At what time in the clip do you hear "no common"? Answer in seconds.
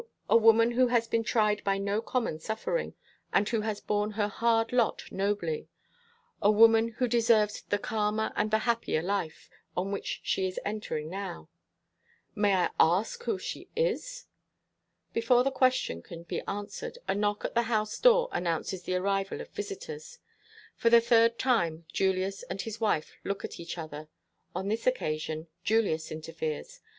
1.77-2.39